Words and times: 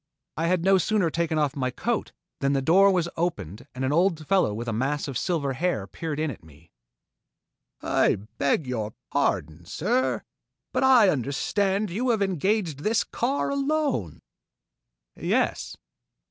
I 0.35 0.47
had 0.47 0.63
no 0.63 0.79
sooner 0.79 1.11
taken 1.11 1.37
off 1.37 1.55
my 1.55 1.69
coat 1.69 2.11
than 2.39 2.53
the 2.53 2.61
door 2.63 2.89
was 2.91 3.07
opened 3.15 3.67
and 3.75 3.85
an 3.85 3.93
old 3.93 4.25
fellow 4.27 4.51
with 4.51 4.67
a 4.67 4.73
mass 4.73 5.07
of 5.07 5.15
silver 5.15 5.53
hair 5.53 5.85
peered 5.85 6.19
in 6.19 6.31
at 6.31 6.43
me. 6.43 6.71
"I 7.83 8.15
beg 8.39 8.65
your 8.65 8.95
pardon, 9.11 9.63
sir, 9.65 10.23
but 10.73 10.83
I 10.83 11.09
understand 11.09 11.91
you 11.91 12.09
have 12.09 12.23
engaged 12.23 12.79
this 12.79 13.03
car 13.03 13.49
alone?" 13.51 14.23
"Yes." 15.15 15.77